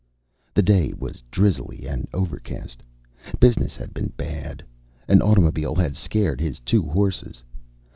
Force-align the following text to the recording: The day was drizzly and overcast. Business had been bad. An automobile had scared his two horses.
The 0.55 0.63
day 0.63 0.93
was 0.97 1.21
drizzly 1.29 1.85
and 1.87 2.07
overcast. 2.11 2.81
Business 3.39 3.75
had 3.75 3.93
been 3.93 4.11
bad. 4.17 4.63
An 5.07 5.21
automobile 5.21 5.75
had 5.75 5.95
scared 5.95 6.41
his 6.41 6.57
two 6.61 6.81
horses. 6.81 7.43